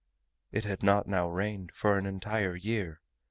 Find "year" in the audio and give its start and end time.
2.55-3.01